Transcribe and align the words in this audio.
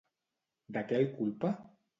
De 0.77 0.83
què 0.93 0.99
el 1.03 1.07
culpa? 1.21 1.57